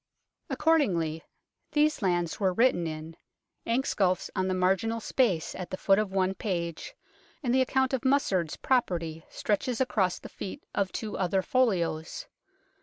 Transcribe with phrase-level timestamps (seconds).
[0.49, 1.23] Accordingly,
[1.73, 3.15] these lands were written in,
[3.67, 6.95] Ansculf's on the marginal space at the foot of one page,
[7.43, 12.25] and the account of Musard's property stretches across the feet of two other folios.